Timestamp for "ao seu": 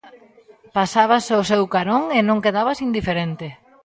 1.29-1.63